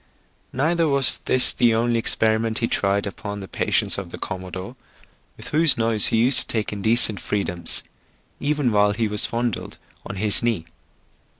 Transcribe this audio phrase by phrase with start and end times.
[0.51, 4.75] Neither was this the only experiment he tried upon the patience of the commodore,
[5.37, 7.83] with whose nose he used to take indecent freedoms,
[8.39, 8.71] even.
[8.71, 10.65] while he was fondled on his knee.